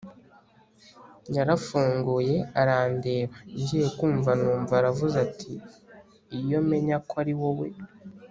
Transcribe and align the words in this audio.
yarafunguye 1.35 2.35
arandeba 2.61 3.35
ngiye 3.59 3.87
kumva 3.97 4.31
numva 4.39 4.73
aravuze 4.79 5.15
ati 5.27 5.51
iyo 6.39 6.59
menya 6.69 6.95
ko 7.07 7.13
ari 7.23 7.33
wowe 7.41 7.67